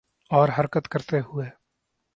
[0.31, 1.49] اور حرکت کرتے ہوئے